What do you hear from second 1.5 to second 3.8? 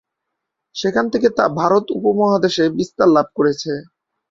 ভারত উপমহাদেশে বিস্তার লাভ করেছে।